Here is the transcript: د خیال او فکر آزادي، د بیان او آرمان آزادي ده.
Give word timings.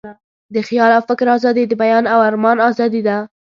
د 0.53 0.55
خیال 0.67 0.91
او 0.97 1.01
فکر 1.09 1.27
آزادي، 1.37 1.63
د 1.67 1.73
بیان 1.81 2.03
او 2.13 2.19
آرمان 2.29 2.57
آزادي 2.69 3.01
ده. 3.07 3.17